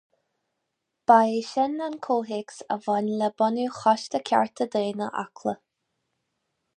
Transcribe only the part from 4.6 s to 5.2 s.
Daonna